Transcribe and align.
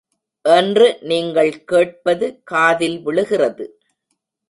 என்று 0.45 0.87
நீங்கள் 1.01 1.51
கேட்பது 1.63 2.27
காதில் 2.43 2.99
விழுகிறது. 3.01 3.67